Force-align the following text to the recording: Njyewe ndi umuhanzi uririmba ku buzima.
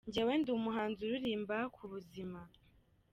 Njyewe 0.07 0.33
ndi 0.39 0.49
umuhanzi 0.57 0.99
uririmba 1.03 1.57
ku 1.75 1.83
buzima. 1.91 2.41